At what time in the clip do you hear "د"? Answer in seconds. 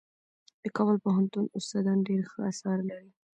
0.63-0.63